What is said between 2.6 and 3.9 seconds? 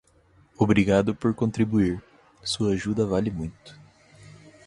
ajuda vale muito.